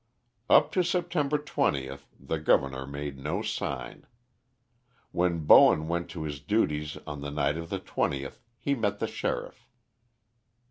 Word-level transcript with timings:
Up 0.49 0.71
to 0.71 0.81
September 0.83 1.37
20 1.37 1.87
the 2.19 2.39
governor 2.39 2.87
made 2.87 3.19
no 3.19 3.43
sign. 3.43 4.07
When 5.11 5.45
Bowen 5.45 5.87
went 5.87 6.09
to 6.09 6.23
his 6.23 6.39
duties 6.39 6.97
on 7.05 7.21
the 7.21 7.29
night 7.29 7.55
of 7.55 7.69
the 7.69 7.79
20th 7.79 8.39
he 8.57 8.73
met 8.73 8.97
the 8.97 9.05
sheriff. 9.05 9.67